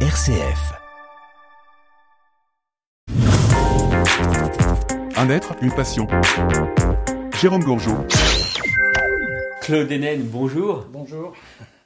[0.00, 0.74] RCF.
[5.16, 6.06] Un être, une passion.
[7.40, 7.96] Jérôme Gourgeot.
[9.62, 10.84] Claude Hénen, bonjour.
[10.92, 11.32] Bonjour.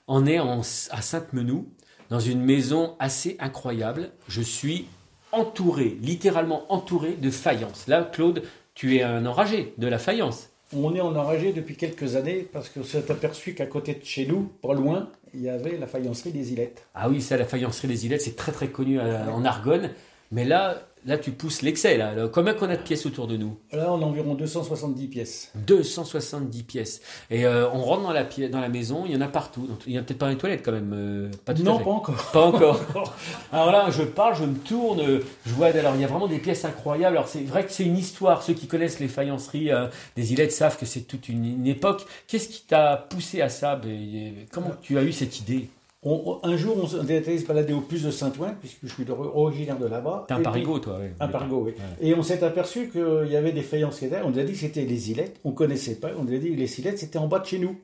[0.09, 0.61] On est en-
[0.91, 1.69] à Sainte-Menou,
[2.09, 4.11] dans une maison assez incroyable.
[4.29, 4.88] Je suis
[5.31, 7.87] entouré, littéralement entouré de faïences.
[7.87, 8.42] Là, Claude,
[8.74, 10.49] tu es un enragé de la faïence.
[10.72, 14.26] On est en enragé depuis quelques années parce qu'on s'est aperçu qu'à côté de chez
[14.26, 16.87] nous, pas loin, il y avait la faïencerie des Ilettes.
[16.95, 19.91] Ah oui, ça, la faïencerie des Ilettes, c'est très très connu euh, en Argonne.
[20.30, 21.97] Mais là, là, tu pousses l'excès.
[21.97, 22.15] Là.
[22.15, 25.53] Là, Combien qu'on a de pièces autour de nous Là, on a environ 270 pièces.
[25.67, 27.01] 270 pièces.
[27.31, 29.67] Et euh, on rentre dans la, dans la maison, il y en a partout.
[29.67, 30.93] Donc, Il y a peut-être pas une toilette quand même.
[30.95, 32.31] euh, pas tout non, pas encore.
[32.33, 32.81] Pas encore.
[33.53, 35.03] Alors là, je parle, je me tourne,
[35.47, 35.69] je vois.
[35.69, 37.17] Alors il y a vraiment des pièces incroyables.
[37.17, 38.43] Alors c'est vrai que c'est une histoire.
[38.43, 42.05] Ceux qui connaissent les faïenceries euh, des Ilettes savent que c'est toute une, une époque.
[42.27, 43.77] Qu'est-ce qui t'a poussé à ça?
[43.77, 45.69] Ben, Comment tu as eu cette idée?
[46.03, 49.79] On- un jour, on été se balader au plus de Saint-Ouen, puisque je suis originaire
[49.79, 50.25] de là-bas.
[50.29, 50.97] T'es un Et parigot, toi.
[51.01, 51.09] oui.
[51.20, 51.75] Un parigot, oui.
[52.01, 54.23] Et on s'est aperçu qu'il y avait des faïences qui étaient là.
[54.25, 55.41] On nous a dit que c'était les Ilettes.
[55.45, 56.09] On connaissait pas.
[56.19, 57.77] On nous a dit que les Ilettes, c'était en bas de chez nous.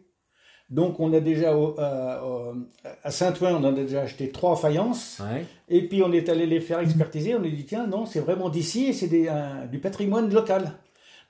[0.71, 2.55] Donc, on a déjà, au- à- au-
[3.05, 5.21] à Saint-Ouen, on en a déjà acheté trois faïences.
[5.21, 5.45] Ouais.
[5.69, 8.49] Et puis on est allé les faire expertiser, on a dit tiens non c'est vraiment
[8.49, 10.73] d'ici et c'est du patrimoine local.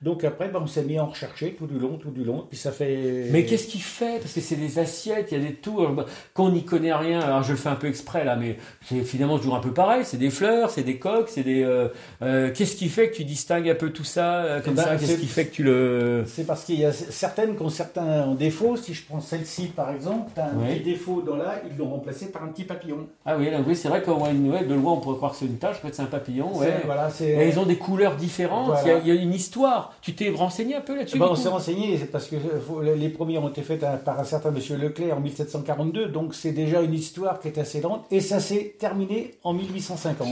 [0.01, 2.45] Donc après ben, on s'est mis à en rechercher tout du long, tout du long,
[2.47, 3.29] puis ça fait...
[3.31, 4.19] Mais qu'est-ce qu'il fait?
[4.19, 5.79] Parce que c'est des assiettes, il y a des tout.
[5.79, 8.35] alors, bah, Quand on n'y connaît rien, alors je le fais un peu exprès là,
[8.35, 10.03] mais c'est finalement toujours un peu pareil.
[10.05, 11.63] C'est des fleurs, c'est des coques, c'est des.
[11.63, 11.87] euh,
[12.21, 14.83] euh, qu'est-ce qui fait que tu distingues un peu tout ça euh, comme Eh ben,
[14.83, 14.95] ça?
[14.97, 16.23] Qu'est-ce qui fait que tu le.
[16.27, 18.77] C'est parce qu'il y a certaines qui ont certains défauts.
[18.77, 21.89] Si je prends celle-ci par exemple, tu as un petit défaut dans là, ils l'ont
[21.89, 23.07] remplacé par un petit papillon.
[23.25, 25.31] Ah oui, là, oui c'est vrai qu'on voit une ouais, de loin, on pourrait croire
[25.31, 26.55] que c'est une tache, en fait c'est un papillon.
[26.55, 26.81] Ouais.
[26.85, 27.09] Voilà.
[27.19, 28.99] Et ils ont des couleurs différentes, Voilà.
[28.99, 29.86] y il y a une histoire.
[30.01, 32.95] Tu t'es renseigné un peu là-dessus Ben, du on s'est renseigné, c'est parce que euh,
[32.95, 36.51] les premiers ont été faits à- par un certain monsieur Leclerc en 1742, donc c'est
[36.51, 40.27] déjà une histoire qui est assez lente, et ça s'est terminé en 1850.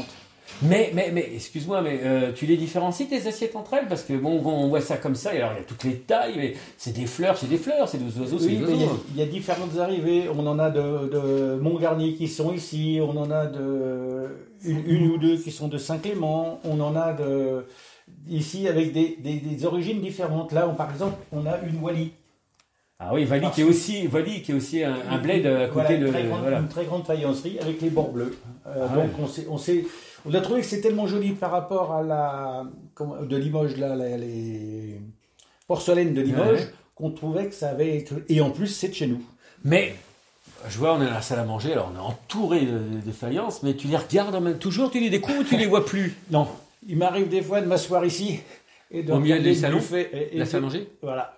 [0.61, 3.87] Mais, mais, mais excuse-moi, mais euh, tu les différencies tes assiettes entre elles?
[3.87, 5.95] Parce que bon, on voit ça comme ça, et alors il y a toutes les
[5.95, 8.71] tailles, mais c'est des fleurs, c'est des fleurs, c'est des oiseaux, c'est Oui, des mais
[8.73, 9.03] il y, a, oiseaux.
[9.15, 10.25] il y a différentes arrivées.
[10.33, 14.29] On en a de, de Montgarnier qui sont ici, on en a de
[14.63, 17.65] une, une ou deux qui sont de Saint-Clément, on en a de
[18.27, 20.51] ici avec des, des- des origines différentes.
[20.51, 22.11] Là, on, par exemple, on a une Wally.
[22.99, 24.07] Ah oui, Vali qui est aussi,
[24.43, 26.07] qui est aussi un, un bled à côté de.
[26.07, 26.59] très grande, Voilà.
[26.59, 28.37] une très grande faïencerie avec les bords bleus.
[28.67, 29.23] Euh, Ah donc ouais.
[29.23, 29.85] on s'est, on s'est-
[30.25, 32.63] on a trouvé que c'est tellement joli par rapport à la
[33.27, 34.99] de Limoges là, la- les
[35.67, 36.73] porcelaines de Limoges Ouais.
[36.95, 39.21] qu'on trouvait que ça avait et en plus c'est de chez nous.
[39.65, 39.93] Mais
[40.69, 43.11] je vois, on est dans la salle à manger, alors on est entouré de, de
[43.11, 46.15] faïences, mais tu les regardes même toujours, tu les découvres ou tu les vois plus?
[46.31, 46.47] Non,
[46.87, 48.39] il m'arrive des fois de m'asseoir ici
[48.91, 51.37] et de Au milieu regarder des salons et- et La salle à manger Voilà.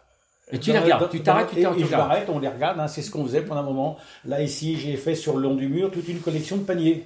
[0.52, 2.30] Et tu Dans- les regardes, dans- tu t'arrêtes, tu et- t'arrêtes, et tu je m'arrête,
[2.30, 3.98] on les regarde, hein, c'est ce qu'on faisait pendant un moment.
[4.26, 7.04] Là ici, j'ai fait sur le long du mur toute une collection de paniers.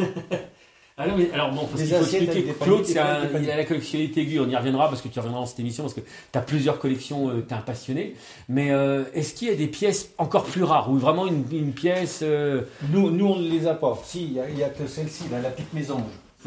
[1.00, 3.44] Ah non, mais alors bon, parce Des qu'il faut expliquer des Claude, paniers, un, des
[3.44, 5.84] il a la collectionnité aiguë, on y reviendra parce que tu reviendras dans cette émission
[5.84, 8.16] parce que tu as plusieurs collections, tu es un passionné.
[8.50, 11.72] Mais euh, est-ce qu'il y a des pièces encore plus rares ou vraiment une, une
[11.74, 13.96] pièce euh, Nous, nous, on ne les a pas.
[14.06, 16.02] Si, il y a, que celle-ci, là, la petite mésange.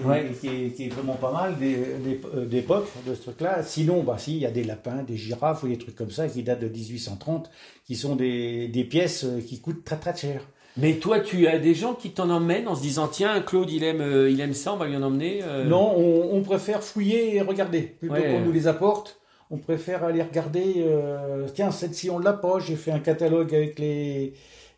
[0.04, 0.30] Ouais.
[0.40, 3.62] Qui, est, qui est vraiment pas mal des- des- euh, d'époque de ce truc-là.
[3.62, 6.28] Sinon, bah si, il y a des lapins, des girafes ou des trucs comme ça
[6.28, 7.50] qui datent de 1830,
[7.86, 10.42] qui sont des, des pièces euh, qui coûtent très très cher.
[10.76, 13.82] Mais toi, tu as des gens qui t'en emmènent en se disant tiens, Claude, il
[13.82, 15.40] aime, euh, il aime ça, on va lui en emmener.
[15.42, 15.64] euh.
[15.64, 17.82] Non, on, on préfère fouiller et regarder.
[17.82, 18.30] Plutôt Ouais.
[18.30, 20.74] qu'on nous les apporte, on préfère aller regarder.
[20.78, 22.60] euh, tiens, celle-ci, on l'a pas.
[22.60, 24.32] J'ai fait un catalogue avec les,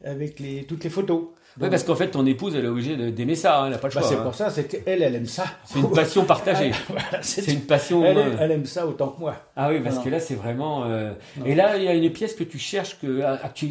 [0.05, 1.25] avec les, toutes les photos.
[1.61, 3.89] Ouais, parce qu'en fait, ton épouse, elle est obligée d'aimer ça, hein, elle n'a pas
[3.89, 4.09] le Bah, choix.
[4.09, 4.23] c'est hein.
[4.23, 5.45] pour ça, c'est qu'elle, elle aime ça.
[5.67, 6.71] C'est une passion partagée.
[6.89, 8.03] Voilà, c'est- une passion.
[8.07, 9.35] elle, euh, aime- elle aime ça autant que moi.
[9.55, 10.03] Ah oui, parce Non.
[10.03, 10.85] que là, c'est vraiment.
[10.87, 11.13] euh.
[11.45, 13.21] Et là, il y a une pièce que tu cherches que,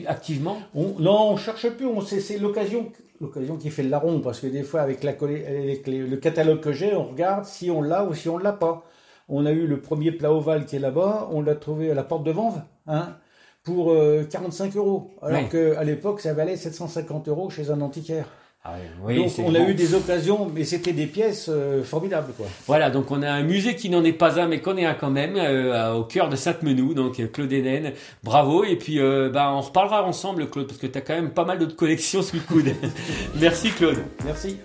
[0.07, 0.57] activement?
[0.75, 1.87] On, non, on cherche plus.
[1.87, 5.11] On sait, c'est l'occasion, l'occasion qui fait le larron, parce que des fois, avec, la,
[5.11, 8.53] avec les- le catalogue que j'ai, on regarde si on l'a ou si on l'a
[8.53, 8.83] pas.
[9.27, 11.29] On a eu le premier plat ovale qui est là-bas.
[11.31, 13.15] On l'a trouvé à la porte de Vanves, hein,
[13.63, 15.47] pour euh, 45 euros, alors Ouais.
[15.75, 18.25] qu'à l'époque, ça valait 750 euros chez un antiquaire.
[18.63, 19.69] Ah oui, Donc, on a bon.
[19.69, 22.45] eu des occasions, mais c'était des pièces euh, formidables, quoi.
[22.67, 24.93] Voilà, donc on a un musée qui n'en est pas un, mais qu'on est un
[24.93, 27.93] quand même, euh, au cœur de Sainte-Menou, donc euh, Claude Hénen,
[28.23, 31.31] bravo, et puis euh, bah, on reparlera ensemble, Claude, parce que tu as quand même
[31.31, 32.75] pas mal d'autres collections sous le coude.
[33.39, 33.97] Merci Claude.
[34.25, 34.57] Merci.